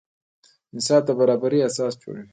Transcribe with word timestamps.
انصاف 0.73 1.01
د 1.05 1.09
برابري 1.19 1.59
اساس 1.69 1.93
جوړوي. 2.01 2.23